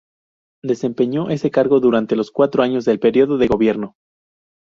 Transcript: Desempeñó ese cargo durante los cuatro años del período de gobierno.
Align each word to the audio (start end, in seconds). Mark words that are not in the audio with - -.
Desempeñó 0.63 1.29
ese 1.29 1.51
cargo 1.51 1.79
durante 1.79 2.15
los 2.15 2.31
cuatro 2.31 2.63
años 2.63 2.85
del 2.85 2.99
período 2.99 3.37
de 3.37 3.45
gobierno. 3.47 3.93